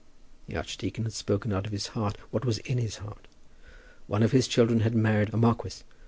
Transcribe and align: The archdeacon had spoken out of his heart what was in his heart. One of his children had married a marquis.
The 0.47 0.55
archdeacon 0.57 1.03
had 1.03 1.13
spoken 1.13 1.53
out 1.53 1.67
of 1.67 1.71
his 1.71 1.85
heart 1.89 2.17
what 2.31 2.43
was 2.43 2.57
in 2.57 2.79
his 2.79 2.95
heart. 2.97 3.27
One 4.07 4.23
of 4.23 4.31
his 4.31 4.47
children 4.47 4.79
had 4.79 4.95
married 4.95 5.31
a 5.31 5.37
marquis. 5.37 5.83